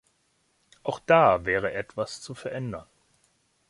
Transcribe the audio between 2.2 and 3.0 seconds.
zu verändern.